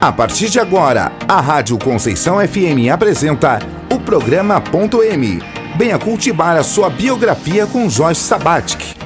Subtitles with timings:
[0.00, 3.58] A partir de agora, a Rádio Conceição FM apresenta
[3.92, 5.42] o programa Ponto M.
[5.76, 8.96] Venha cultivar a sua biografia com Joyce Sabatic.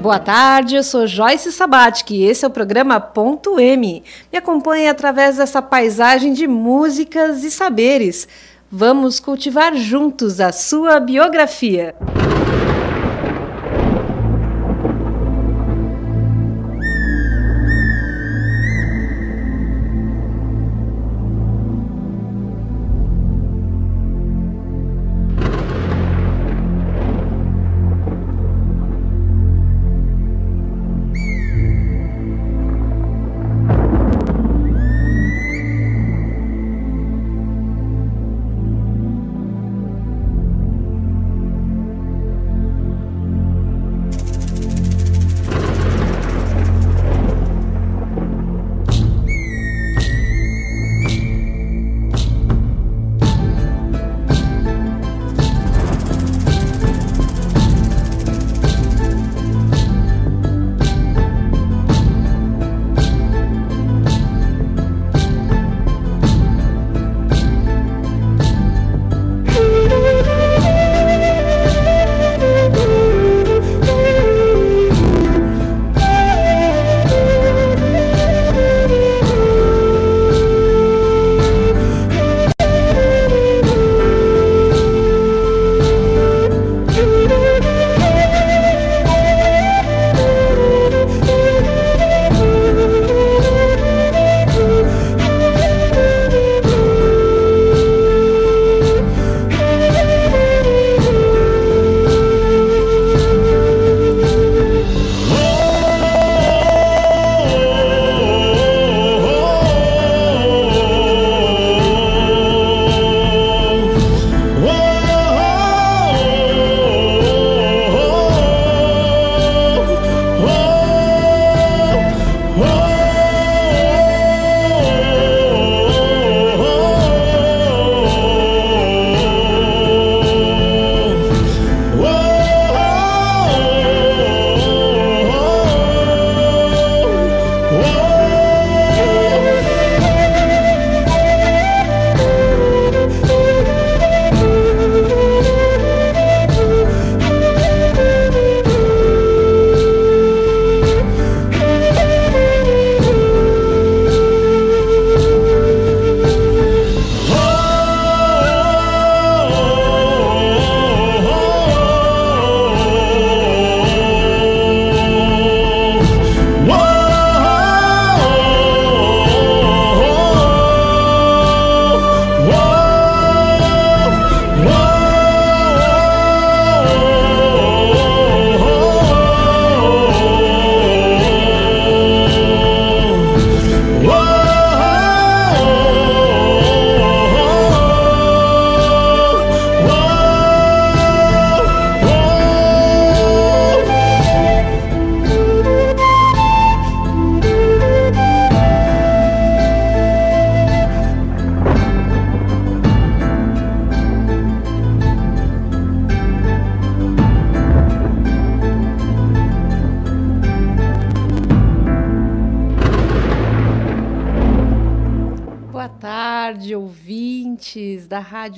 [0.00, 4.04] Boa tarde, eu sou Joyce Sabatic e esse é o programa Ponto M.
[4.30, 8.28] Me acompanhe através dessa paisagem de músicas e saberes.
[8.70, 11.92] Vamos cultivar juntos a sua biografia.
[11.98, 12.41] da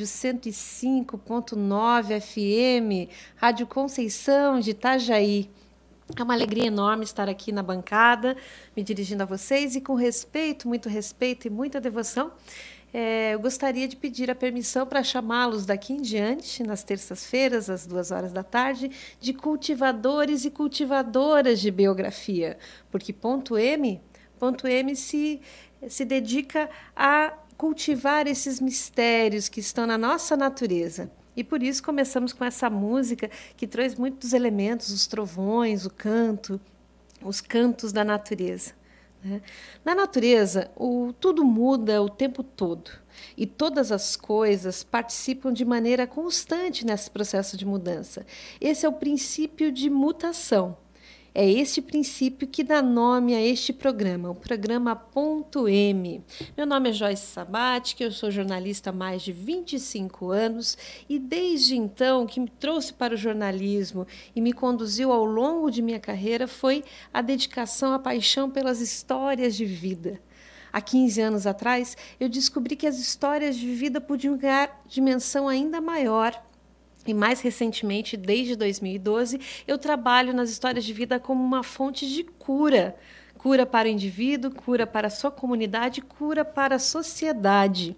[0.05, 5.51] Rádio 105.9 FM, Rádio Conceição de Itajaí.
[6.15, 8.37] É uma alegria enorme estar aqui na bancada,
[8.77, 12.33] me dirigindo a vocês e com respeito, muito respeito e muita devoção.
[12.93, 17.87] É, eu gostaria de pedir a permissão para chamá-los daqui em diante, nas terças-feiras, às
[17.87, 22.59] duas horas da tarde, de cultivadores e cultivadoras de biografia,
[22.91, 24.03] porque ponto M,
[24.39, 25.41] ponto M se,
[25.89, 27.33] se dedica a
[27.65, 31.11] cultivar esses mistérios que estão na nossa natureza.
[31.35, 36.61] E por isso começamos com essa música que traz muitos elementos, os trovões, o canto,
[37.23, 38.75] os cantos da natureza.
[39.25, 39.41] Né?
[39.83, 42.91] Na natureza, o, tudo muda o tempo todo
[43.35, 48.27] e todas as coisas participam de maneira constante nesse processo de mudança.
[48.61, 50.77] Esse é o princípio de mutação.
[51.37, 56.23] É este princípio que dá nome a este programa, o programa Ponto M.
[56.57, 60.79] Meu nome é Joyce Sabat, eu sou jornalista há mais de 25 anos
[61.09, 65.73] e desde então o que me trouxe para o jornalismo e me conduziu ao longo
[65.73, 70.21] de minha carreira foi a dedicação, a paixão pelas histórias de vida.
[70.73, 75.81] Há 15 anos atrás, eu descobri que as histórias de vida podiam ganhar dimensão ainda
[75.81, 76.41] maior
[77.07, 82.25] e mais recentemente, desde 2012, eu trabalho nas histórias de vida como uma fonte de
[82.25, 82.97] cura.
[83.37, 87.95] Cura para o indivíduo, cura para a sua comunidade, cura para a sociedade.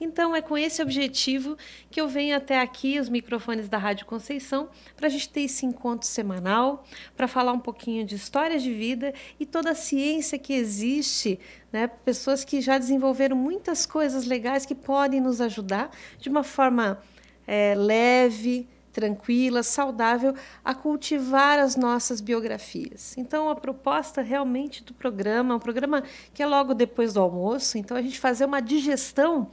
[0.00, 1.56] Então, é com esse objetivo
[1.88, 5.64] que eu venho até aqui, os microfones da Rádio Conceição, para a gente ter esse
[5.64, 6.84] encontro semanal,
[7.16, 11.38] para falar um pouquinho de histórias de vida e toda a ciência que existe,
[11.72, 11.86] né?
[11.86, 17.00] pessoas que já desenvolveram muitas coisas legais que podem nos ajudar de uma forma
[17.48, 23.16] é, leve, tranquila, saudável a cultivar as nossas biografias.
[23.16, 26.02] Então, a proposta realmente do programa, um programa
[26.34, 29.48] que é logo depois do almoço, então a gente fazer uma digestão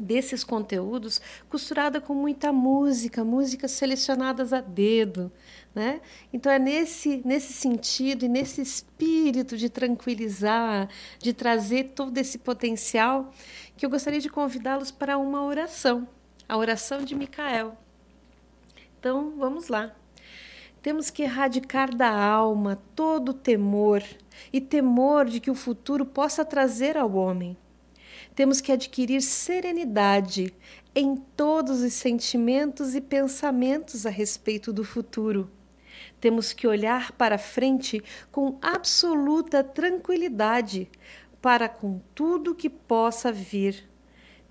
[0.00, 5.30] desses conteúdos costurada com muita música, músicas selecionadas a dedo,
[5.74, 6.00] né?
[6.32, 10.88] Então é nesse nesse sentido e nesse espírito de tranquilizar,
[11.18, 13.30] de trazer todo esse potencial
[13.76, 16.08] que eu gostaria de convidá-los para uma oração
[16.48, 17.76] a oração de Micael.
[18.98, 19.94] Então, vamos lá.
[20.82, 24.02] Temos que erradicar da alma todo temor
[24.52, 27.56] e temor de que o futuro possa trazer ao homem.
[28.34, 30.52] Temos que adquirir serenidade
[30.94, 35.50] em todos os sentimentos e pensamentos a respeito do futuro.
[36.20, 40.90] Temos que olhar para frente com absoluta tranquilidade
[41.40, 43.91] para com tudo que possa vir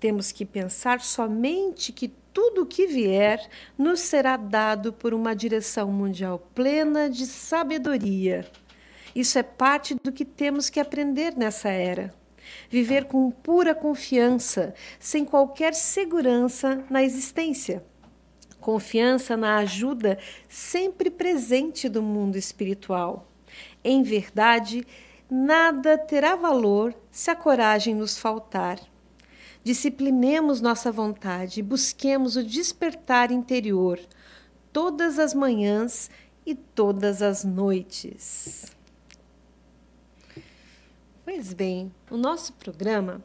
[0.02, 5.92] temos que pensar somente que tudo o que vier nos será dado por uma direção
[5.92, 8.44] mundial plena de sabedoria.
[9.14, 12.12] Isso é parte do que temos que aprender nessa era.
[12.68, 17.84] Viver com pura confiança, sem qualquer segurança na existência.
[18.58, 23.30] Confiança na ajuda sempre presente do mundo espiritual.
[23.84, 24.84] Em verdade,
[25.30, 28.80] nada terá valor se a coragem nos faltar.
[29.64, 34.00] Disciplinemos nossa vontade e busquemos o despertar interior
[34.72, 36.10] todas as manhãs
[36.44, 38.74] e todas as noites.
[41.24, 43.22] Pois bem, o nosso programa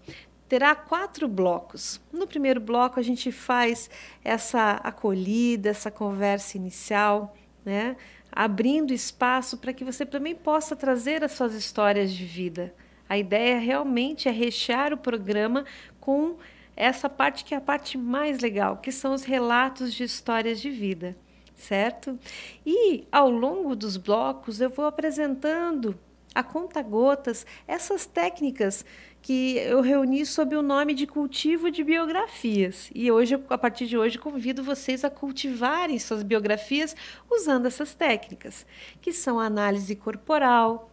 [0.47, 1.99] terá quatro blocos.
[2.11, 3.89] No primeiro bloco, a gente faz
[4.23, 7.35] essa acolhida, essa conversa inicial,
[7.65, 7.97] né?
[8.31, 12.73] abrindo espaço para que você também possa trazer as suas histórias de vida.
[13.09, 15.65] A ideia realmente é rechear o programa
[16.07, 16.37] com
[16.73, 20.69] essa parte que é a parte mais legal, que são os relatos de histórias de
[20.69, 21.17] vida,
[21.53, 22.17] certo?
[22.65, 25.99] E ao longo dos blocos eu vou apresentando
[26.33, 28.85] a conta gotas essas técnicas
[29.21, 32.89] que eu reuni sob o nome de cultivo de biografias.
[32.95, 36.95] E hoje, a partir de hoje, convido vocês a cultivarem suas biografias
[37.29, 38.65] usando essas técnicas,
[39.01, 40.89] que são a análise corporal.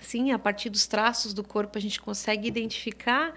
[0.00, 3.34] Sim, a partir dos traços do corpo a gente consegue identificar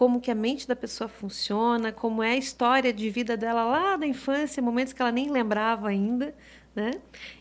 [0.00, 3.96] como que a mente da pessoa funciona, como é a história de vida dela lá
[3.98, 6.34] da infância, momentos que ela nem lembrava ainda.
[6.74, 6.92] Né?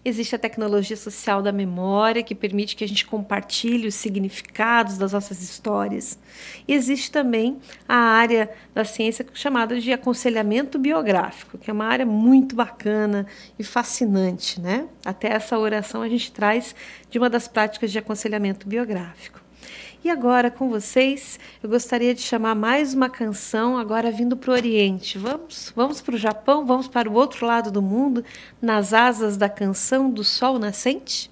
[0.03, 5.13] Existe a tecnologia social da memória, que permite que a gente compartilhe os significados das
[5.13, 6.19] nossas histórias.
[6.67, 12.05] E existe também a área da ciência chamada de aconselhamento biográfico, que é uma área
[12.05, 13.25] muito bacana
[13.57, 14.59] e fascinante.
[14.59, 14.85] Né?
[15.05, 16.75] Até essa oração a gente traz
[17.09, 19.39] de uma das práticas de aconselhamento biográfico.
[20.01, 24.53] E agora com vocês, eu gostaria de chamar mais uma canção, agora vindo para o
[24.53, 25.17] Oriente.
[25.17, 28.23] Vamos, vamos para o Japão, vamos para o outro lado do mundo,
[28.61, 31.29] nas asas da canção do Sol Nascente?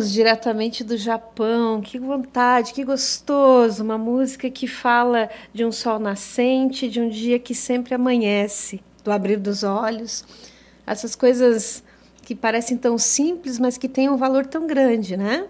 [0.00, 1.80] Diretamente do Japão.
[1.80, 3.82] Que vontade, que gostoso!
[3.82, 9.10] Uma música que fala de um sol nascente, de um dia que sempre amanhece, do
[9.10, 10.24] abrir dos olhos.
[10.86, 11.84] Essas coisas
[12.22, 15.46] que parecem tão simples, mas que têm um valor tão grande, né?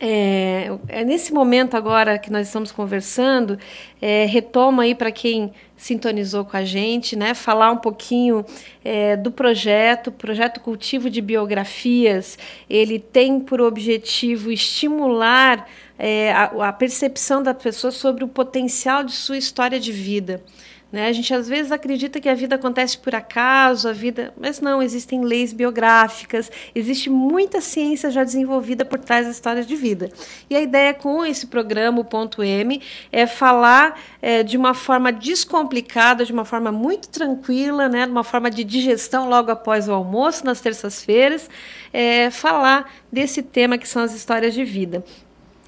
[0.00, 3.58] É, é, nesse momento agora que nós estamos conversando,
[4.00, 8.44] é, retoma aí para quem sintonizou com a gente, né, falar um pouquinho
[8.84, 12.36] é, do projeto, projeto Cultivo de Biografias.
[12.68, 15.66] Ele tem por objetivo estimular
[15.98, 20.42] é, a, a percepção da pessoa sobre o potencial de sua história de vida.
[20.90, 21.06] Né?
[21.06, 24.82] A gente às vezes acredita que a vida acontece por acaso, a vida, mas não,
[24.82, 30.08] existem leis biográficas, existe muita ciência já desenvolvida por trás da história de vida.
[30.48, 32.80] E a ideia com esse programa, o Ponto M,
[33.12, 38.06] é falar é, de uma forma descomplicada, de uma forma muito tranquila, né?
[38.06, 41.50] de uma forma de digestão logo após o almoço, nas terças-feiras,
[41.92, 45.04] é, falar desse tema que são as histórias de vida.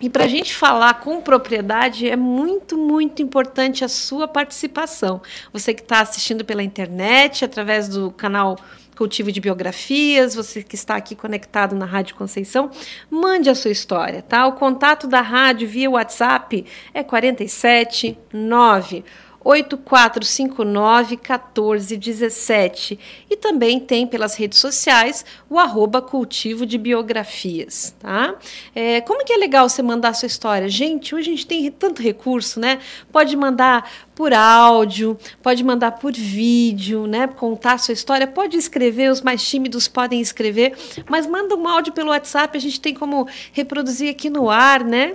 [0.00, 5.21] E para a gente falar com propriedade, é muito, muito importante a sua participação.
[5.52, 8.57] Você que está assistindo pela internet, através do canal
[8.97, 12.71] Cultivo de Biografias, você que está aqui conectado na Rádio Conceição,
[13.11, 14.47] mande a sua história, tá?
[14.47, 19.04] O contato da rádio via WhatsApp é 47 9
[19.42, 22.99] 8459 1417.
[23.28, 27.94] E também tem pelas redes sociais o arroba cultivo de biografias.
[27.99, 28.35] Tá?
[28.75, 30.68] É, como que é legal você mandar a sua história?
[30.68, 32.78] Gente, hoje a gente tem tanto recurso, né?
[33.11, 37.26] Pode mandar por áudio, pode mandar por vídeo, né?
[37.26, 40.76] Contar a sua história, pode escrever, os mais tímidos podem escrever,
[41.09, 45.14] mas manda um áudio pelo WhatsApp, a gente tem como reproduzir aqui no ar, né?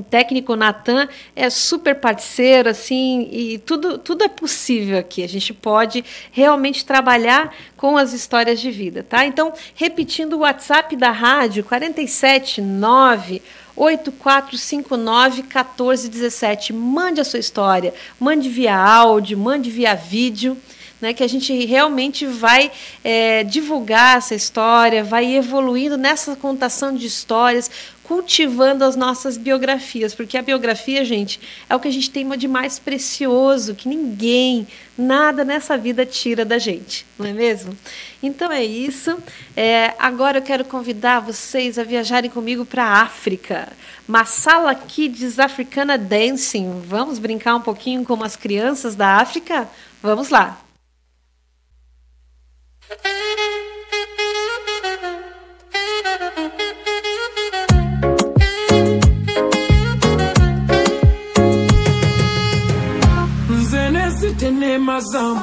[0.00, 5.22] O técnico Natan é super parceiro, assim, e tudo, tudo é possível aqui.
[5.22, 9.26] A gente pode realmente trabalhar com as histórias de vida, tá?
[9.26, 13.42] Então, repetindo o WhatsApp da rádio, 479
[13.76, 16.72] 8459 1417.
[16.72, 20.56] Mande a sua história, mande via áudio, mande via vídeo.
[21.02, 22.70] Né, que a gente realmente vai
[23.02, 27.68] é, divulgar essa história, vai evoluindo nessa contação de histórias,
[28.04, 32.46] cultivando as nossas biografias, porque a biografia, gente, é o que a gente tem de
[32.46, 34.66] mais precioso, que ninguém,
[34.96, 37.76] nada nessa vida tira da gente, não é mesmo?
[38.22, 39.16] Então é isso.
[39.56, 43.72] É, agora eu quero convidar vocês a viajarem comigo para a África.
[44.06, 46.82] Masala Kids Africana Dancing.
[46.86, 49.68] Vamos brincar um pouquinho com as crianças da África?
[50.02, 50.71] Vamos lá!
[64.42, 65.40] Tenemazamu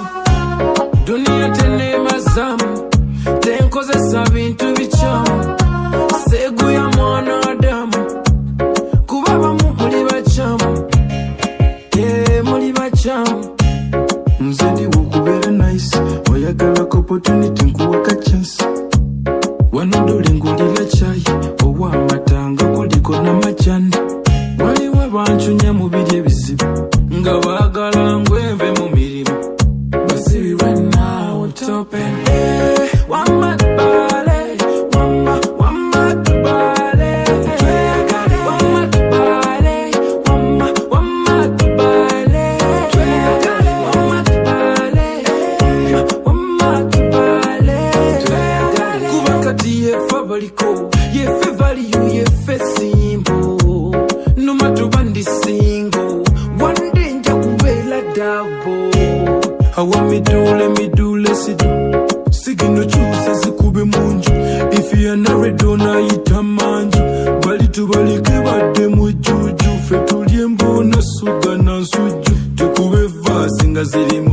[1.06, 2.90] duniya tenemazamu
[3.40, 5.56] tenkozesa bintu bikyamu
[6.30, 8.24] seguya mwana adamu
[9.08, 10.90] kuba bamu muli bakyamu
[11.98, 13.56] e muli bakyamu
[14.40, 15.52] nze ndiwo okubeera
[16.50, 18.64] oyagala opportunity nkuwaka chance
[19.72, 21.24] wano ddole ngulira cyayi
[21.66, 23.96] ow'amata nga kuliko n'amajani
[24.64, 26.66] waliwo abancunya mu biri ebizibu
[27.20, 27.79] nga baaga
[60.30, 61.70] do, let me do, let's do.
[62.32, 64.32] Singing no juice as a kube munju.
[64.80, 67.42] If you are not ready, now you tamanju.
[67.42, 69.72] Bali to bali kiba demu juju.
[69.88, 70.46] Fetulie
[70.92, 72.34] na suga na suju.
[72.56, 74.29] Tekube va, singa zilimu.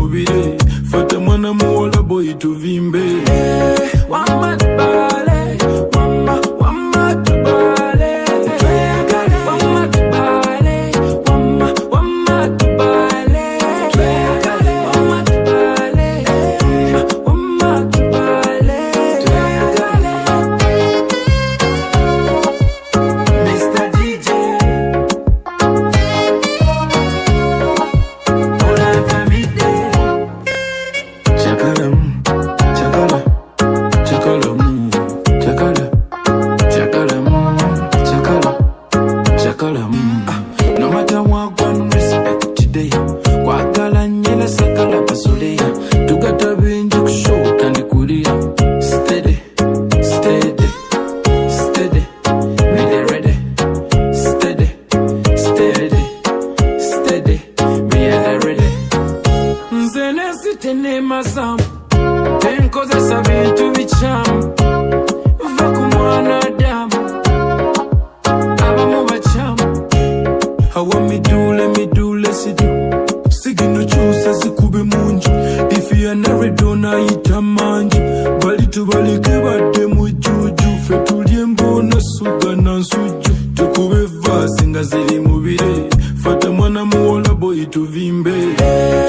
[76.36, 77.98] Ifiyanaredonayita mangi
[78.44, 85.20] bali tubalike badde mu jjuju fe tulye mbona suga na nsujju tukube vaasi nga ziri
[85.20, 85.88] mubire
[86.22, 89.05] fata mwana muwola boyi tuvimbe Wamatbale,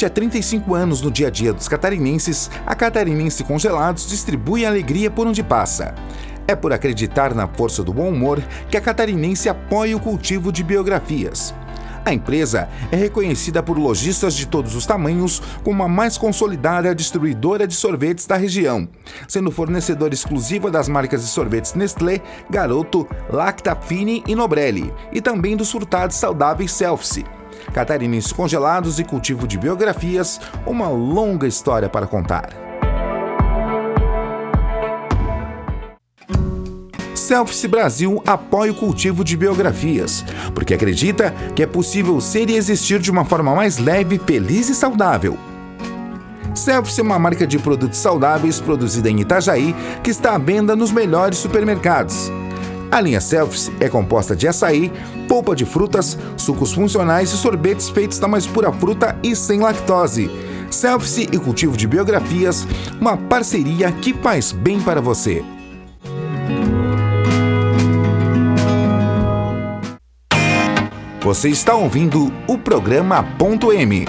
[0.00, 5.10] 20 a 35 anos no dia a dia dos catarinenses, a Catarinense Congelados distribui alegria
[5.10, 5.94] por onde passa.
[6.48, 10.64] É por acreditar na força do bom humor que a Catarinense apoia o cultivo de
[10.64, 11.54] biografias.
[12.02, 17.66] A empresa é reconhecida por lojistas de todos os tamanhos como a mais consolidada distribuidora
[17.66, 18.88] de sorvetes da região,
[19.28, 25.70] sendo fornecedora exclusiva das marcas de sorvetes Nestlé, Garoto, Lactafine e Nobrelli, e também dos
[25.70, 27.39] furtados saudáveis Selfie.
[27.72, 32.70] Catarinenses congelados e cultivo de biografias, uma longa história para contar.
[37.30, 42.98] Selfies Brasil apoia o cultivo de biografias, porque acredita que é possível ser e existir
[42.98, 45.38] de uma forma mais leve, feliz e saudável.
[46.56, 50.90] Selfies é uma marca de produtos saudáveis produzida em Itajaí que está à venda nos
[50.90, 52.28] melhores supermercados.
[52.90, 54.92] A linha Selfies é composta de açaí,
[55.28, 60.28] polpa de frutas, sucos funcionais e sorvetes feitos da mais pura fruta e sem lactose.
[60.70, 62.66] Selfies e cultivo de biografias,
[63.00, 65.44] uma parceria que faz bem para você.
[71.20, 74.06] Você está ouvindo o programa Ponto M.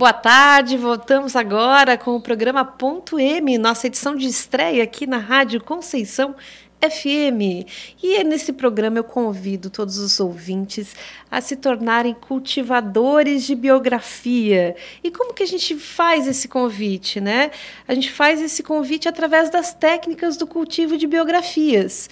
[0.00, 5.18] Boa tarde, voltamos agora com o programa Ponto M, nossa edição de estreia aqui na
[5.18, 6.34] Rádio Conceição
[6.80, 7.68] FM.
[8.02, 10.96] E nesse programa eu convido todos os ouvintes
[11.30, 14.74] a se tornarem cultivadores de biografia.
[15.04, 17.50] E como que a gente faz esse convite, né?
[17.86, 22.08] A gente faz esse convite através das técnicas do cultivo de biografias.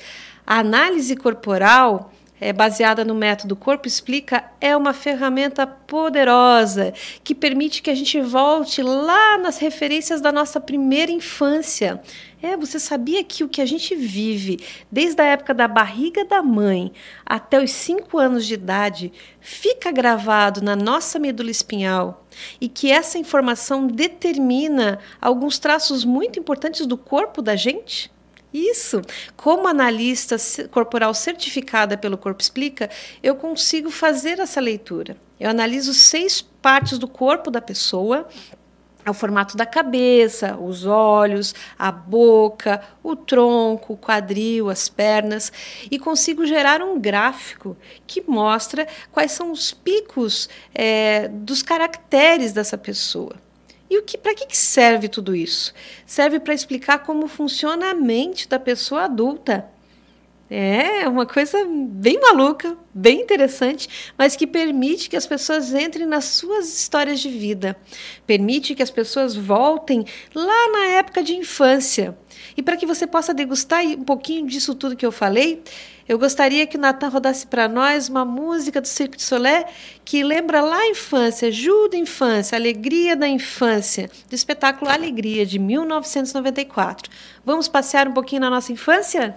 [0.47, 7.83] A análise corporal é, baseada no método Corpo Explica, é uma ferramenta poderosa que permite
[7.83, 12.01] que a gente volte lá nas referências da nossa primeira infância.
[12.41, 16.41] É, você sabia que o que a gente vive desde a época da barriga da
[16.41, 16.93] mãe
[17.27, 22.25] até os 5 anos de idade fica gravado na nossa medula espinhal
[22.61, 28.09] e que essa informação determina alguns traços muito importantes do corpo da gente?
[28.53, 29.03] Isso.
[29.37, 30.37] Como analista
[30.71, 32.89] corporal certificada pelo Corpo Explica,
[33.23, 35.17] eu consigo fazer essa leitura.
[35.39, 38.27] Eu analiso seis partes do corpo da pessoa
[39.11, 45.53] o formato da cabeça, os olhos, a boca, o tronco, o quadril, as pernas
[45.91, 52.77] e consigo gerar um gráfico que mostra quais são os picos é, dos caracteres dessa
[52.77, 53.37] pessoa.
[53.91, 55.73] E o que, para que serve tudo isso?
[56.05, 59.67] Serve para explicar como funciona a mente da pessoa adulta.
[60.51, 66.25] É uma coisa bem maluca, bem interessante, mas que permite que as pessoas entrem nas
[66.25, 67.77] suas histórias de vida.
[68.27, 72.17] Permite que as pessoas voltem lá na época de infância.
[72.57, 75.63] E para que você possa degustar um pouquinho disso tudo que eu falei,
[76.09, 79.67] eu gostaria que o Natan rodasse para nós uma música do Circo de Solé
[80.03, 85.59] que lembra lá a infância, Ju da infância, Alegria da infância, do espetáculo Alegria, de
[85.59, 87.11] 1994.
[87.45, 89.37] Vamos passear um pouquinho na nossa infância?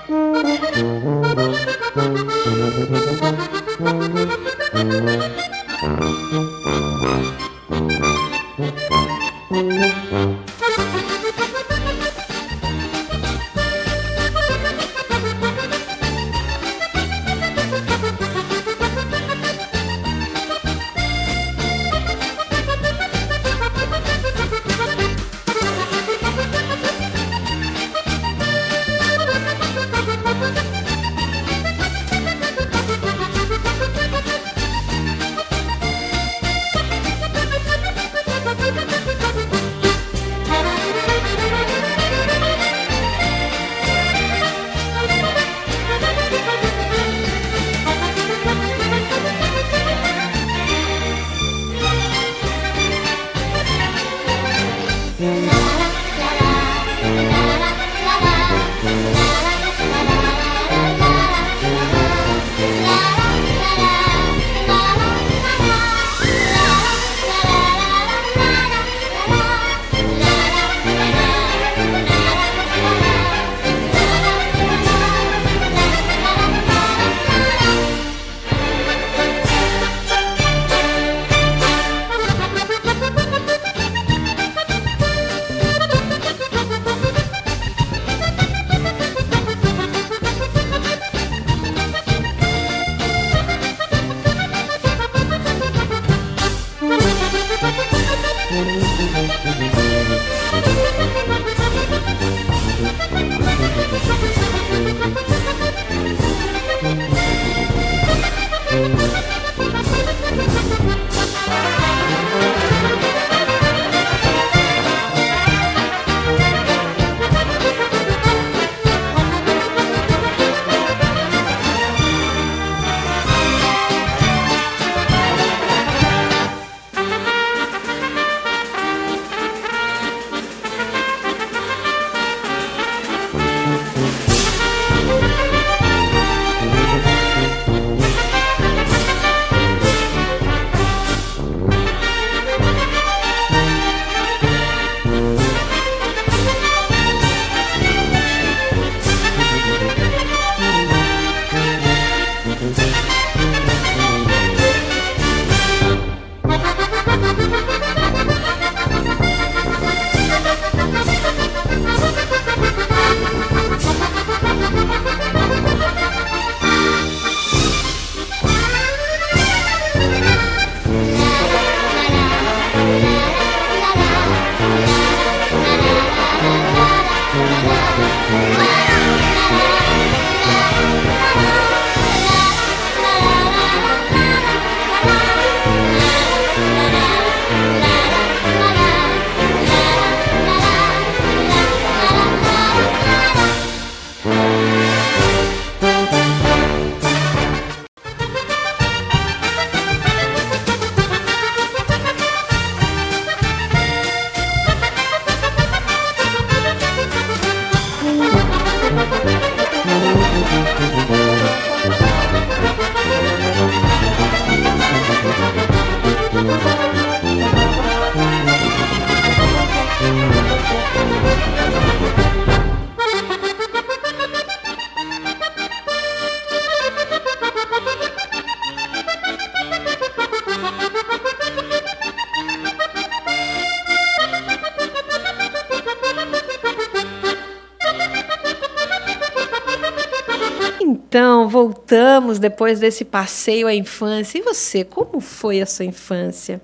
[242.12, 244.38] Voltamos depois desse passeio à infância.
[244.38, 246.62] E você, como foi a sua infância?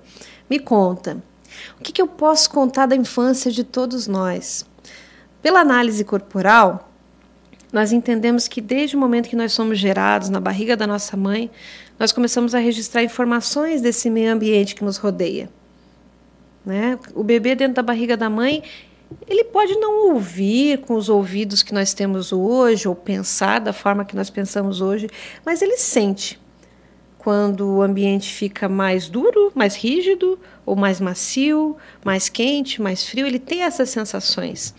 [0.48, 1.16] Me conta.
[1.80, 4.66] O que, que eu posso contar da infância de todos nós?
[5.40, 6.90] Pela análise corporal,
[7.72, 11.50] nós entendemos que desde o momento que nós somos gerados na barriga da nossa mãe,
[11.98, 15.48] nós começamos a registrar informações desse meio ambiente que nos rodeia.
[16.64, 16.98] Né?
[17.14, 18.62] O bebê dentro da barriga da mãe,
[19.26, 24.04] ele pode não ouvir com os ouvidos que nós temos hoje, ou pensar da forma
[24.04, 25.08] que nós pensamos hoje,
[25.44, 26.40] mas ele sente
[27.18, 33.26] quando o ambiente fica mais duro, mais rígido, ou mais macio, mais quente, mais frio,
[33.26, 34.74] ele tem essas sensações.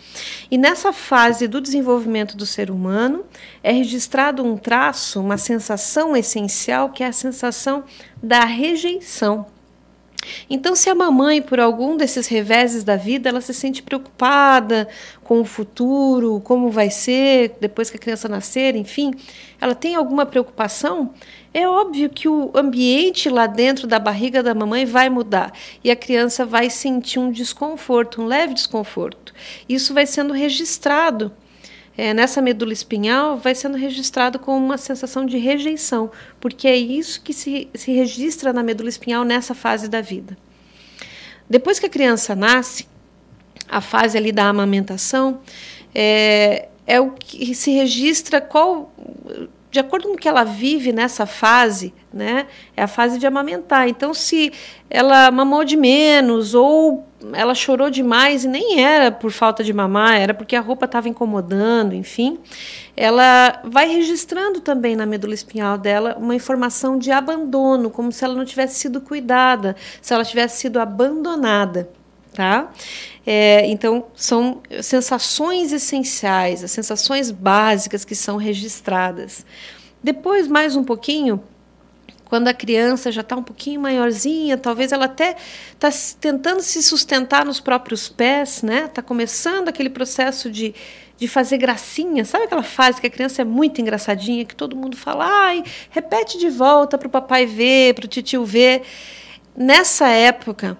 [0.50, 3.24] E nessa fase do desenvolvimento do ser humano,
[3.62, 7.84] é registrado um traço, uma sensação essencial, que é a sensação
[8.22, 9.46] da rejeição.
[10.48, 14.88] Então, se a mamãe, por algum desses reveses da vida, ela se sente preocupada
[15.24, 19.12] com o futuro, como vai ser depois que a criança nascer, enfim,
[19.60, 21.14] ela tem alguma preocupação,
[21.52, 25.52] é óbvio que o ambiente lá dentro da barriga da mamãe vai mudar
[25.82, 29.32] e a criança vai sentir um desconforto, um leve desconforto.
[29.68, 31.32] Isso vai sendo registrado
[32.00, 36.10] é, nessa medula espinhal vai sendo registrado com uma sensação de rejeição,
[36.40, 40.34] porque é isso que se, se registra na medula espinhal nessa fase da vida.
[41.48, 42.88] Depois que a criança nasce,
[43.68, 45.42] a fase ali da amamentação,
[45.94, 48.94] é, é o que se registra qual
[49.70, 53.86] de acordo com o que ela vive nessa fase, né, é a fase de amamentar.
[53.86, 54.50] Então, se
[54.88, 60.18] ela mamou de menos ou ela chorou demais e nem era por falta de mamar,
[60.18, 62.38] era porque a roupa estava incomodando, enfim,
[62.96, 68.34] ela vai registrando também na medula espinhal dela uma informação de abandono, como se ela
[68.34, 71.90] não tivesse sido cuidada, se ela tivesse sido abandonada.
[72.32, 72.72] tá?
[73.26, 79.44] É, então, são sensações essenciais, as sensações básicas que são registradas.
[80.02, 81.42] Depois, mais um pouquinho,
[82.30, 85.34] quando a criança já está um pouquinho maiorzinha, talvez ela até
[85.72, 85.90] está
[86.20, 88.84] tentando se sustentar nos próprios pés, né?
[88.84, 90.72] Está começando aquele processo de,
[91.18, 92.24] de fazer gracinha.
[92.24, 96.38] Sabe aquela fase que a criança é muito engraçadinha, que todo mundo fala, ai, repete
[96.38, 98.82] de volta para o papai ver, para o tio ver.
[99.56, 100.78] Nessa época,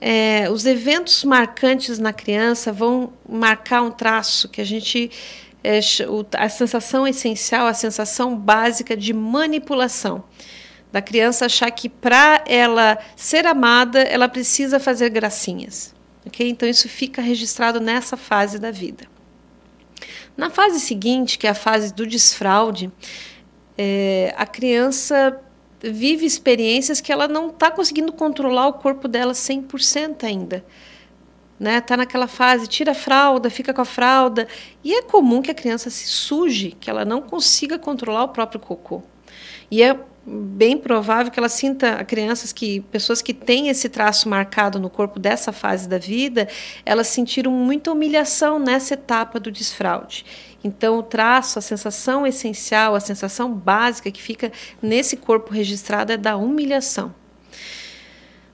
[0.00, 5.10] é, os eventos marcantes na criança vão marcar um traço que a gente
[5.62, 5.80] é,
[6.38, 10.24] a sensação essencial, a sensação básica de manipulação
[10.94, 15.92] da criança achar que para ela ser amada, ela precisa fazer gracinhas.
[16.24, 16.48] ok?
[16.48, 19.04] Então, isso fica registrado nessa fase da vida.
[20.36, 22.92] Na fase seguinte, que é a fase do desfraude,
[23.76, 25.36] é, a criança
[25.82, 30.64] vive experiências que ela não está conseguindo controlar o corpo dela 100% ainda.
[31.58, 31.80] Né?
[31.80, 34.46] Tá naquela fase, tira a fralda, fica com a fralda,
[34.84, 38.60] e é comum que a criança se suje, que ela não consiga controlar o próprio
[38.60, 39.02] cocô.
[39.68, 44.78] E é bem provável que ela sinta crianças que pessoas que têm esse traço marcado
[44.80, 46.48] no corpo dessa fase da vida,
[46.84, 50.24] elas sentiram muita humilhação nessa etapa do desfraude.
[50.62, 56.16] Então, o traço, a sensação essencial, a sensação básica que fica nesse corpo registrado é
[56.16, 57.14] da humilhação.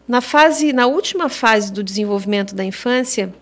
[0.08, 3.32] Na fase, na última fase do desenvolvimento da infância,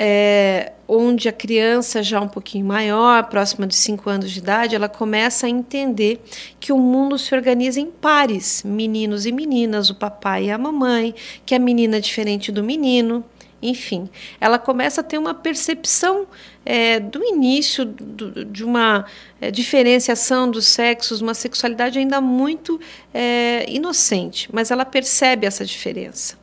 [0.00, 4.88] é, onde a criança já um pouquinho maior, próxima de 5 anos de idade, ela
[4.88, 6.20] começa a entender
[6.60, 11.12] que o mundo se organiza em pares, meninos e meninas, o papai e a mamãe,
[11.44, 13.24] que a menina é diferente do menino,
[13.60, 14.08] enfim,
[14.40, 16.28] ela começa a ter uma percepção
[16.64, 19.04] é, do início do, de uma
[19.40, 22.80] é, diferenciação dos sexos, uma sexualidade ainda muito
[23.12, 26.38] é, inocente, mas ela percebe essa diferença.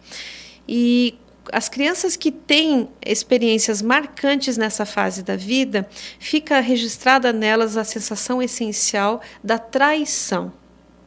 [0.68, 1.16] E
[1.52, 5.88] as crianças que têm experiências marcantes nessa fase da vida,
[6.20, 10.52] fica registrada nelas a sensação essencial da traição,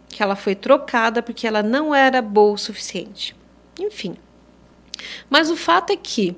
[0.08, 3.36] que ela foi trocada porque ela não era boa o suficiente.
[3.78, 4.16] Enfim.
[5.30, 6.36] Mas o fato é que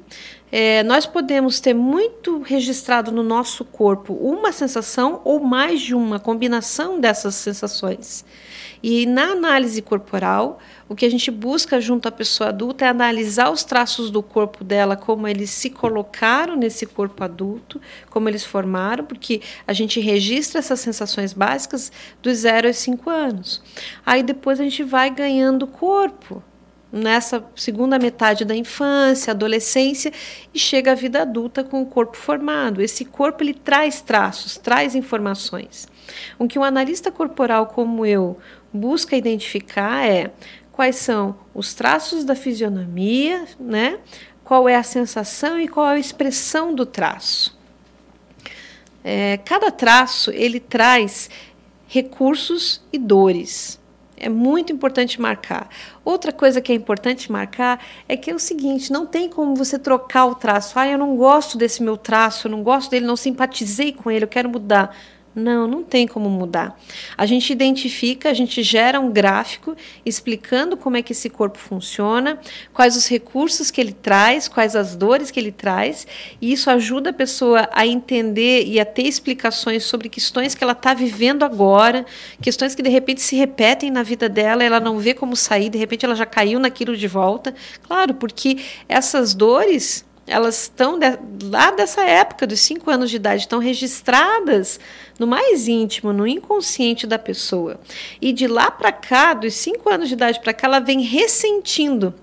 [0.52, 6.18] é, nós podemos ter muito registrado no nosso corpo uma sensação ou mais de uma
[6.18, 8.24] combinação dessas sensações.
[8.82, 10.58] E na análise corporal,
[10.90, 14.64] o que a gente busca junto à pessoa adulta é analisar os traços do corpo
[14.64, 20.58] dela, como eles se colocaram nesse corpo adulto, como eles formaram, porque a gente registra
[20.58, 23.62] essas sensações básicas dos 0 aos 5 anos.
[24.04, 26.42] Aí depois a gente vai ganhando corpo
[26.92, 30.12] nessa segunda metade da infância, adolescência
[30.52, 32.82] e chega à vida adulta com o corpo formado.
[32.82, 35.86] Esse corpo ele traz traços, traz informações.
[36.36, 38.38] O que um analista corporal como eu
[38.72, 40.32] busca identificar é
[40.80, 43.98] quais são os traços da fisionomia, né?
[44.42, 47.54] Qual é a sensação e qual é a expressão do traço.
[49.04, 51.28] É, cada traço ele traz
[51.86, 53.78] recursos e dores.
[54.16, 55.68] É muito importante marcar.
[56.02, 59.78] Outra coisa que é importante marcar é que é o seguinte: não tem como você
[59.78, 60.78] trocar o traço.
[60.78, 64.24] Ah, eu não gosto desse meu traço, eu não gosto dele, não simpatizei com ele,
[64.24, 64.96] eu quero mudar.
[65.40, 66.78] Não, não tem como mudar.
[67.16, 69.74] A gente identifica, a gente gera um gráfico
[70.04, 72.38] explicando como é que esse corpo funciona,
[72.74, 76.06] quais os recursos que ele traz, quais as dores que ele traz,
[76.40, 80.72] e isso ajuda a pessoa a entender e a ter explicações sobre questões que ela
[80.72, 82.04] está vivendo agora,
[82.42, 85.78] questões que de repente se repetem na vida dela, ela não vê como sair, de
[85.78, 87.54] repente ela já caiu naquilo de volta.
[87.82, 93.42] Claro, porque essas dores elas estão de, lá dessa época, dos cinco anos de idade,
[93.42, 94.78] estão registradas
[95.18, 97.80] no mais íntimo, no inconsciente da pessoa.
[98.20, 102.14] E de lá para cá, dos cinco anos de idade para cá, ela vem ressentindo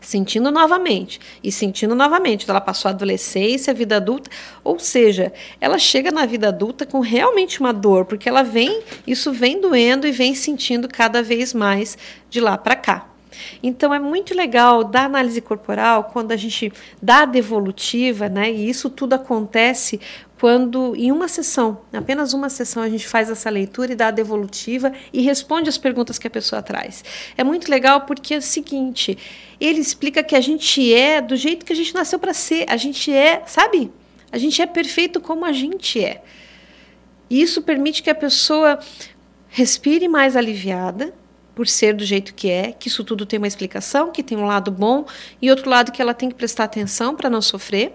[0.00, 2.44] sentindo novamente e sentindo novamente.
[2.44, 4.30] Então, ela passou a adolescência, a vida adulta,
[4.64, 9.32] ou seja, ela chega na vida adulta com realmente uma dor, porque ela vem, isso
[9.32, 13.09] vem doendo e vem sentindo cada vez mais de lá para cá.
[13.62, 18.50] Então é muito legal da análise corporal quando a gente dá a devolutiva, né?
[18.50, 20.00] E isso tudo acontece
[20.40, 24.10] quando em uma sessão, apenas uma sessão, a gente faz essa leitura e dá a
[24.10, 27.04] devolutiva e responde as perguntas que a pessoa traz.
[27.36, 29.18] É muito legal porque é o seguinte,
[29.60, 32.78] ele explica que a gente é do jeito que a gente nasceu para ser, a
[32.78, 33.92] gente é, sabe?
[34.32, 36.22] A gente é perfeito como a gente é.
[37.28, 38.78] E isso permite que a pessoa
[39.48, 41.12] respire mais aliviada,
[41.60, 44.46] por ser do jeito que é, que isso tudo tem uma explicação, que tem um
[44.46, 45.04] lado bom
[45.42, 47.92] e outro lado que ela tem que prestar atenção para não sofrer.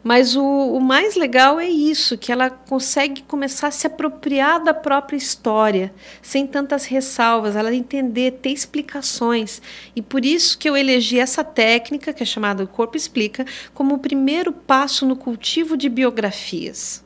[0.00, 4.72] Mas o, o, mais legal é isso, que ela consegue começar a se apropriar da
[4.72, 9.60] própria história, sem tantas ressalvas, ela entender, ter explicações.
[9.96, 13.98] E por isso que eu elegi essa técnica, que é chamada Corpo Explica, como o
[13.98, 17.02] primeiro passo no cultivo de biografias.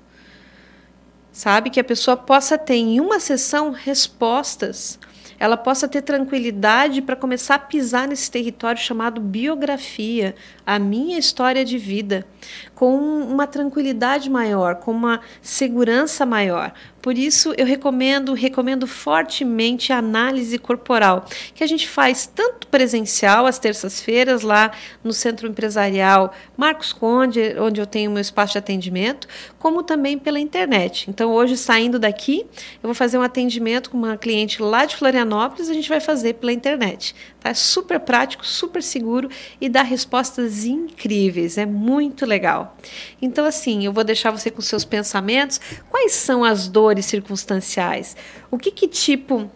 [1.33, 1.71] Sabe?
[1.71, 4.99] Que a pessoa possa ter em uma sessão respostas
[5.45, 11.63] ela possa ter tranquilidade para começar a pisar nesse território chamado biografia, a minha história
[11.63, 12.27] de vida,
[12.75, 16.73] com uma tranquilidade maior, com uma segurança maior.
[17.05, 23.45] Por isso eu recomendo, recomendo fortemente a análise corporal, que a gente faz tanto presencial
[23.45, 29.29] às terças-feiras lá no Centro Empresarial Marcos Conde, onde eu tenho meu espaço de atendimento,
[29.59, 31.11] como também pela internet.
[31.11, 32.47] Então hoje saindo daqui,
[32.83, 36.35] eu vou fazer um atendimento com uma cliente lá de Florianópolis, a gente vai fazer
[36.35, 37.15] pela internet.
[37.45, 37.51] Tá?
[37.51, 39.29] É super prático, super seguro
[39.61, 41.59] e dá respostas incríveis.
[41.59, 42.77] É muito legal.
[43.21, 45.61] Então, assim, eu vou deixar você com seus pensamentos.
[45.91, 48.17] Quais são as dores circunstanciais?
[48.51, 49.51] O que, que tipo.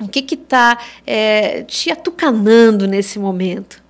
[0.00, 0.76] O que está
[1.06, 3.80] é, te atucanando nesse momento?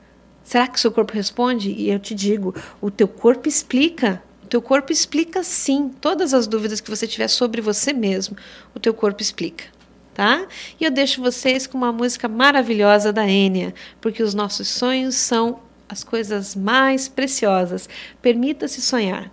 [0.43, 1.71] Será que o seu corpo responde?
[1.71, 4.23] E eu te digo, o teu corpo explica.
[4.43, 5.89] O teu corpo explica sim.
[6.03, 8.37] Todas as dúvidas que você tiver sobre você mesmo,
[8.75, 9.74] o teu corpo explica
[10.15, 10.47] tá?
[10.81, 15.61] E eu deixo vocês com uma música maravilhosa da Enya, porque os nossos sonhos são
[15.89, 17.89] as coisas mais preciosas.
[18.23, 19.31] Permita-se sonhar.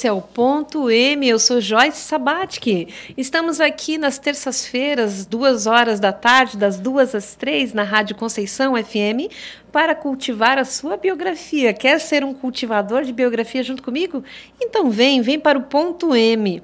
[0.00, 1.28] Esse é o Ponto M.
[1.28, 2.88] Eu sou Joyce Sabatic.
[3.18, 8.74] Estamos aqui nas terças-feiras, duas horas da tarde, das duas às três, na Rádio Conceição
[8.82, 9.30] FM,
[9.70, 11.74] para cultivar a sua biografia.
[11.74, 14.24] Quer ser um cultivador de biografia junto comigo?
[14.58, 16.62] Então vem, vem para o Ponto M.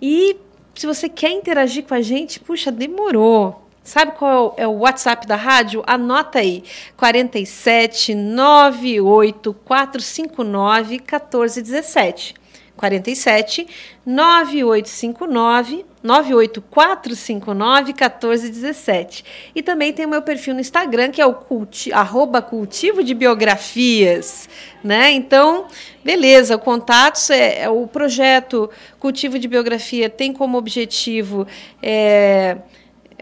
[0.00, 0.34] E
[0.74, 3.68] se você quer interagir com a gente, puxa, demorou.
[3.84, 5.82] Sabe qual é o WhatsApp da rádio?
[5.86, 6.64] Anota aí:
[6.96, 12.40] 47 98 459 1417.
[12.76, 13.66] 47
[14.04, 19.24] 9859 98459 1417.
[19.54, 23.14] E também tem o meu perfil no Instagram, que é o culti, arroba cultivo de
[23.14, 24.48] biografias.
[24.82, 25.12] Né?
[25.12, 25.66] Então,
[26.04, 28.68] beleza, o contatos é, é o projeto
[28.98, 31.46] Cultivo de Biografia tem como objetivo.
[31.80, 32.58] É,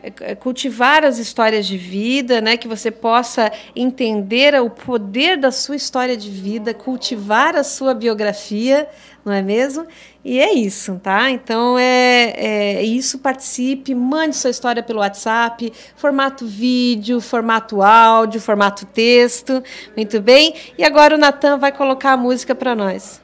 [0.03, 5.77] é, cultivar as histórias de vida, né, que você possa entender o poder da sua
[5.77, 8.89] história de vida, cultivar a sua biografia,
[9.25, 9.87] não é mesmo?
[10.25, 11.31] E é isso, tá?
[11.31, 18.87] Então é, é isso, participe, mande sua história pelo WhatsApp, formato vídeo, formato áudio, formato
[18.87, 19.63] texto,
[19.97, 20.55] muito bem?
[20.77, 23.20] E agora o Natan vai colocar a música para nós.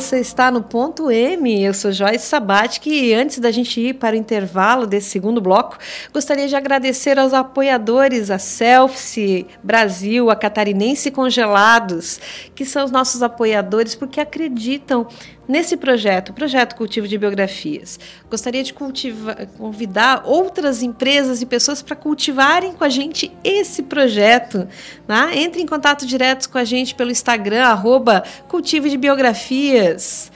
[0.00, 1.64] Você está no ponto M.
[1.64, 5.78] Eu sou Joyce Sabat e antes da gente ir para o intervalo desse segundo bloco,
[6.12, 12.20] gostaria de agradecer aos apoiadores, a Selfie Brasil, a Catarinense Congelados,
[12.54, 15.06] que são os nossos apoiadores porque acreditam
[15.48, 21.82] Nesse projeto, o projeto Cultivo de Biografias, gostaria de cultivar, convidar outras empresas e pessoas
[21.82, 24.66] para cultivarem com a gente esse projeto.
[25.06, 25.38] Né?
[25.38, 30.32] Entre em contato direto com a gente pelo Instagram, arroba Cultivo de Biografias.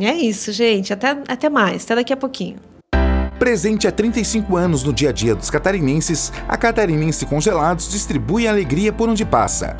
[0.00, 0.92] É isso, gente.
[0.92, 1.84] Até, até mais.
[1.84, 2.56] Até daqui a pouquinho.
[3.38, 8.92] Presente há 35 anos no dia a dia dos catarinenses, a Catarinense Congelados distribui alegria
[8.92, 9.76] por onde passa.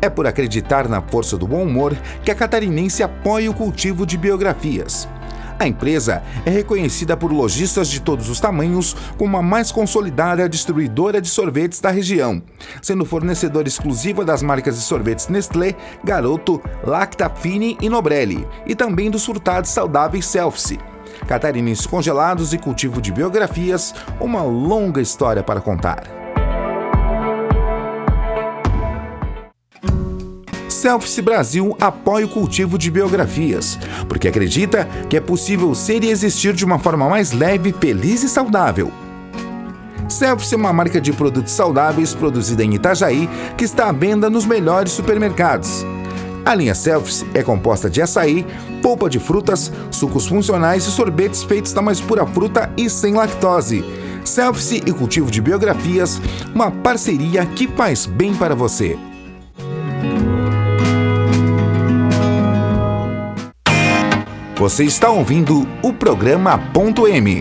[0.00, 4.18] É por acreditar na força do bom humor que a catarinense apoia o cultivo de
[4.18, 5.08] biografias.
[5.58, 11.20] A empresa é reconhecida por lojistas de todos os tamanhos como a mais consolidada distribuidora
[11.20, 12.42] de sorvetes da região,
[12.82, 19.10] sendo fornecedora exclusiva das marcas de sorvetes Nestlé, Garoto, Lacta Fine e Nobrelli, e também
[19.10, 20.78] dos furtados saudáveis Selfie.
[21.28, 26.23] Catarinense congelados e cultivo de biografias, uma longa história para contar.
[30.84, 36.52] Selfies Brasil apoia o cultivo de biografias, porque acredita que é possível ser e existir
[36.52, 38.92] de uma forma mais leve, feliz e saudável.
[40.10, 44.44] Selfies é uma marca de produtos saudáveis produzida em Itajaí que está à venda nos
[44.44, 45.86] melhores supermercados.
[46.44, 48.46] A linha Selfies é composta de açaí,
[48.82, 53.82] polpa de frutas, sucos funcionais e sorvetes feitos da mais pura fruta e sem lactose.
[54.22, 56.20] Selfies e cultivo de biografias,
[56.54, 58.98] uma parceria que faz bem para você.
[64.64, 67.38] Você está ouvindo o programa Ponto M.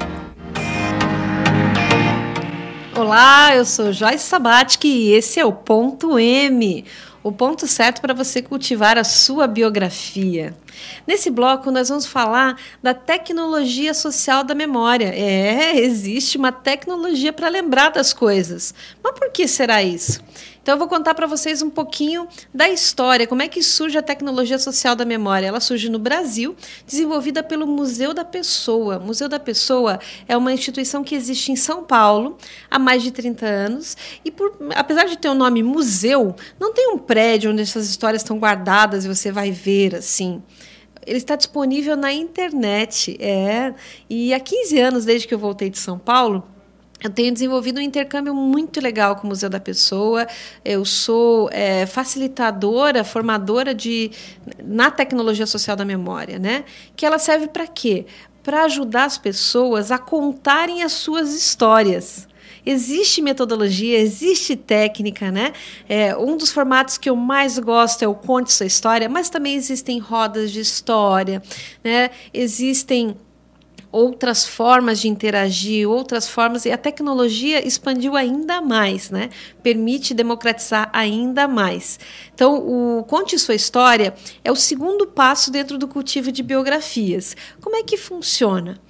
[2.93, 6.83] Olá, eu sou Joyce Sabatic e esse é o Ponto M,
[7.23, 10.53] o ponto certo para você cultivar a sua biografia.
[11.07, 15.07] Nesse bloco, nós vamos falar da tecnologia social da memória.
[15.15, 18.73] É, existe uma tecnologia para lembrar das coisas.
[19.01, 20.19] Mas por que será isso?
[20.63, 24.01] Então eu vou contar para vocês um pouquinho da história, como é que surge a
[24.01, 25.45] tecnologia social da memória.
[25.45, 26.55] Ela surge no Brasil,
[26.87, 28.97] desenvolvida pelo Museu da Pessoa.
[28.97, 32.37] O Museu da Pessoa é uma instituição que existe em São Paulo
[32.71, 36.87] há mais de 30 anos e por, apesar de ter o nome museu, não tem
[36.87, 40.41] um prédio onde essas histórias estão guardadas e você vai ver assim
[41.05, 43.17] ele está disponível na internet.
[43.19, 43.73] É.
[44.09, 46.41] E há 15 anos, desde que eu voltei de São Paulo,
[47.03, 50.25] eu tenho desenvolvido um intercâmbio muito legal com o Museu da Pessoa.
[50.63, 54.09] Eu sou é, facilitadora, formadora de,
[54.63, 56.63] na tecnologia social da memória, né?
[56.95, 58.05] Que ela serve para quê?
[58.41, 62.27] Para ajudar as pessoas a contarem as suas histórias.
[62.65, 65.51] Existe metodologia, existe técnica, né?
[65.89, 69.55] É, um dos formatos que eu mais gosto é o Conte Sua História, mas também
[69.55, 71.43] existem rodas de história,
[71.83, 72.11] né?
[72.33, 73.17] Existem
[73.93, 79.29] outras formas de interagir, outras formas, e a tecnologia expandiu ainda mais, né?
[79.61, 81.99] Permite democratizar ainda mais.
[82.33, 87.37] Então, o Conte Sua História é o segundo passo dentro do cultivo de biografias.
[87.61, 88.81] Como é que funciona?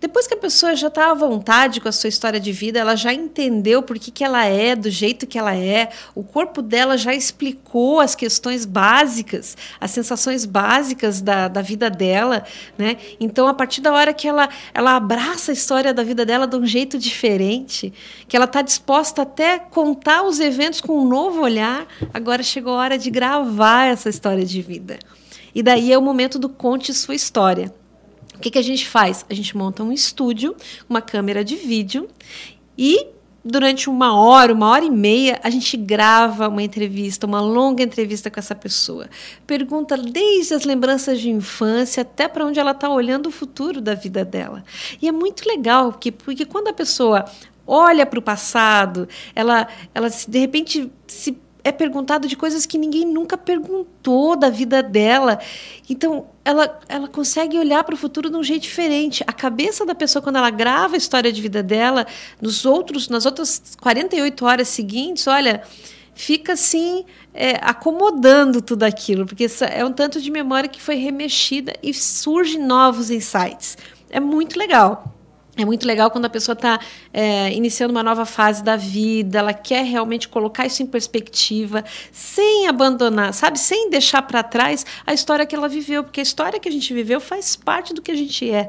[0.00, 2.96] Depois que a pessoa já está à vontade com a sua história de vida, ela
[2.96, 6.96] já entendeu por que, que ela é do jeito que ela é, o corpo dela
[6.96, 12.44] já explicou as questões básicas, as sensações básicas da, da vida dela,
[12.78, 12.96] né?
[13.20, 16.56] Então, a partir da hora que ela, ela abraça a história da vida dela de
[16.56, 17.92] um jeito diferente,
[18.26, 22.78] que ela está disposta até contar os eventos com um novo olhar, agora chegou a
[22.78, 24.98] hora de gravar essa história de vida.
[25.54, 27.79] E daí é o momento do conte sua história.
[28.40, 29.22] O que, que a gente faz?
[29.28, 30.56] A gente monta um estúdio,
[30.88, 32.08] uma câmera de vídeo
[32.76, 33.06] e
[33.44, 38.30] durante uma hora, uma hora e meia, a gente grava uma entrevista, uma longa entrevista
[38.30, 39.10] com essa pessoa.
[39.46, 43.92] Pergunta desde as lembranças de infância até para onde ela está olhando o futuro da
[43.92, 44.64] vida dela.
[45.02, 47.26] E é muito legal, porque, porque quando a pessoa
[47.66, 53.06] olha para o passado, ela, ela de repente se é perguntado de coisas que ninguém
[53.06, 55.38] nunca perguntou da vida dela.
[55.88, 59.22] Então, ela, ela consegue olhar para o futuro de um jeito diferente.
[59.26, 62.06] A cabeça da pessoa, quando ela grava a história de vida dela,
[62.40, 65.62] nos outros, nas outras 48 horas seguintes, olha,
[66.14, 71.74] fica assim, é, acomodando tudo aquilo, porque é um tanto de memória que foi remexida
[71.82, 73.76] e surgem novos insights.
[74.10, 75.19] É muito legal.
[75.60, 76.80] É muito legal quando a pessoa está
[77.12, 82.66] é, iniciando uma nova fase da vida, ela quer realmente colocar isso em perspectiva, sem
[82.66, 83.58] abandonar, sabe?
[83.58, 86.92] Sem deixar para trás a história que ela viveu, porque a história que a gente
[86.94, 88.68] viveu faz parte do que a gente é.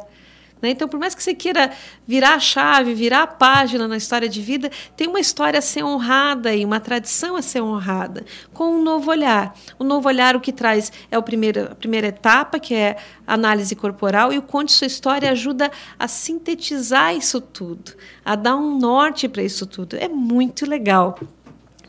[0.62, 0.70] Né?
[0.70, 1.72] Então, por mais que você queira
[2.08, 5.84] virar a chave, virar a página na história de vida, tem uma história a ser
[5.84, 9.56] honrada e uma tradição a ser honrada, com um novo olhar.
[9.80, 13.76] O novo olhar, o que traz é o primeiro, a primeira etapa, que é análise
[13.76, 17.94] corporal, e o Conte Sua História ajuda a sintetizar isso tudo,
[18.24, 19.96] a dar um norte para isso tudo.
[19.96, 21.18] É muito legal.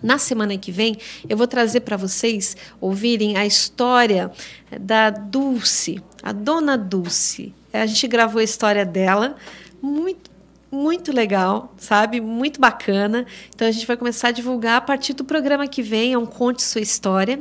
[0.03, 0.97] Na semana que vem,
[1.29, 4.33] eu vou trazer para vocês ouvirem a história
[4.81, 7.55] da Dulce, a dona Dulce.
[7.73, 9.37] A gente gravou a história dela,
[9.81, 10.31] muito
[10.73, 12.19] muito legal, sabe?
[12.19, 13.27] Muito bacana.
[13.55, 16.25] Então a gente vai começar a divulgar a partir do programa que vem, é um
[16.25, 17.41] Conte Sua História.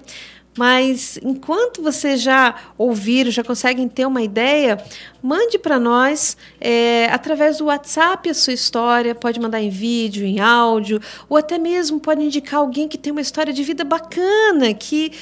[0.58, 4.84] Mas enquanto vocês já ouviram, já conseguem ter uma ideia,
[5.24, 9.16] mande para nós é, através do WhatsApp a sua história.
[9.16, 13.22] Pode mandar em vídeo, em áudio, ou até mesmo pode indicar alguém que tem uma
[13.22, 15.14] história de vida bacana que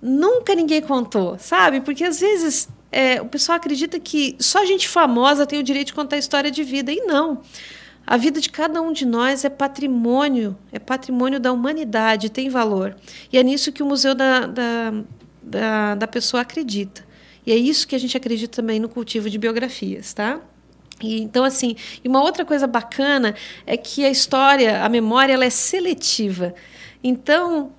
[0.00, 1.82] nunca ninguém contou, sabe?
[1.82, 5.94] Porque às vezes é, o pessoal acredita que só gente famosa tem o direito de
[5.94, 6.92] contar história de vida.
[6.92, 7.42] E não.
[8.06, 12.96] A vida de cada um de nós é patrimônio, é patrimônio da humanidade, tem valor.
[13.32, 14.92] E é nisso que o Museu da, da,
[15.42, 17.06] da, da Pessoa acredita.
[17.46, 20.40] E é isso que a gente acredita também no cultivo de biografias, tá?
[21.00, 23.34] E, então, assim, e uma outra coisa bacana
[23.66, 26.54] é que a história, a memória, ela é seletiva.
[27.02, 27.72] Então,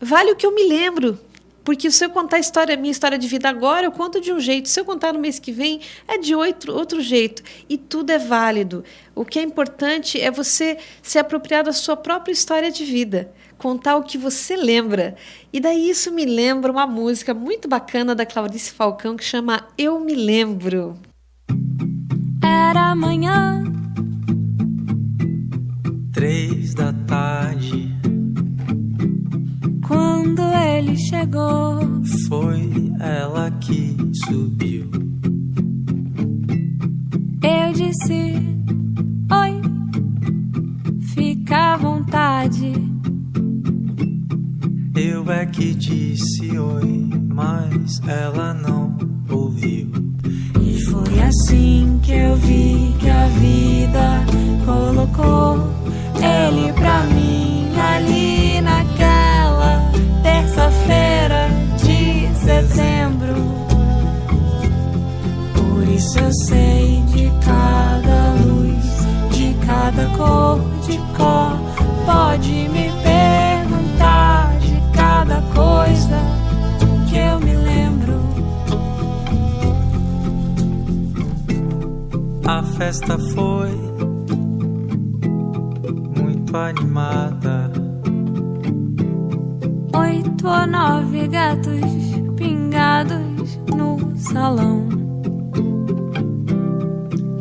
[0.00, 1.18] vale o que eu me lembro.
[1.64, 4.38] Porque se eu contar a história, minha história de vida agora, eu conto de um
[4.38, 4.68] jeito.
[4.68, 7.42] Se eu contar no mês que vem, é de outro, outro jeito.
[7.68, 8.84] E tudo é válido.
[9.14, 13.32] O que é importante é você se apropriar da sua própria história de vida.
[13.56, 15.16] Contar o que você lembra.
[15.52, 19.98] E daí isso me lembra uma música muito bacana da Clarice Falcão que chama Eu
[19.98, 20.98] Me Lembro.
[22.42, 23.64] Era amanhã,
[26.12, 27.93] três da tarde
[29.86, 31.78] quando ele chegou,
[32.28, 34.90] foi ela que subiu.
[37.42, 38.34] Eu disse:
[39.30, 39.62] Oi,
[41.14, 42.72] fica à vontade.
[44.96, 48.96] Eu é que disse oi, mas ela não
[49.28, 49.90] ouviu.
[50.62, 54.24] E foi assim que eu vi que a vida
[54.64, 55.58] colocou
[56.16, 59.03] ele pra mim ali naquela
[60.54, 61.48] terça-feira
[61.78, 63.34] de setembro.
[65.54, 71.58] Por isso eu sei de cada luz, de cada cor, de cor.
[72.06, 76.20] Pode me perguntar de cada coisa
[77.08, 78.20] que eu me lembro.
[82.46, 83.70] A festa foi
[86.16, 87.63] muito animada
[90.44, 91.80] oito ou nove gatos
[92.36, 94.88] pingados no salão.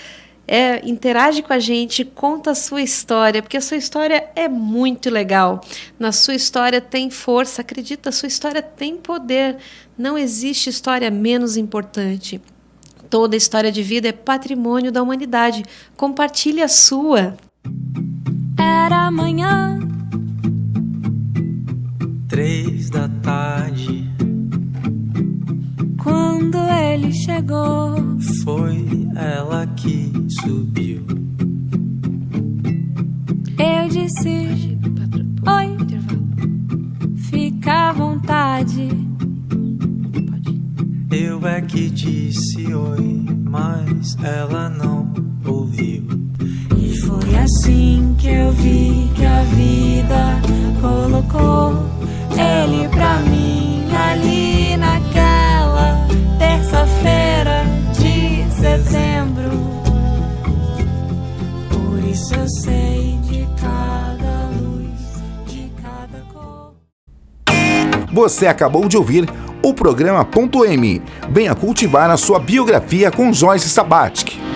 [0.50, 5.10] É, interage com a gente, conta a sua história, porque a sua história é muito
[5.10, 5.60] legal.
[5.98, 9.58] Na sua história tem força, acredita, a sua história tem poder.
[9.96, 12.40] Não existe história menos importante.
[13.10, 15.62] Toda história de vida é patrimônio da humanidade.
[15.96, 17.36] Compartilhe a sua.
[18.58, 19.78] Era amanhã,
[22.26, 24.17] três da tarde.
[26.08, 27.94] Quando ele chegou,
[28.42, 31.04] foi ela que subiu.
[33.58, 34.78] Eu disse:
[35.46, 35.76] Oi,
[37.30, 38.88] fica à vontade.
[41.10, 45.12] Eu é que disse oi, mas ela não
[45.44, 46.06] ouviu.
[46.74, 50.40] E foi assim que eu vi que a vida
[50.80, 51.86] colocou
[52.32, 54.76] ele pra mim ali
[55.78, 56.06] naquela
[56.38, 59.50] terça-feira de setembro.
[61.70, 66.74] Por isso eu sei de cada luz, de cada cor.
[68.12, 69.28] Você acabou de ouvir
[69.62, 71.02] o programa Ponto M.
[71.30, 74.47] Venha cultivar a sua biografia com Joyce Sabatic.